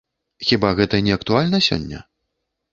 [0.51, 2.05] Хіба гэта не актуальна сёння?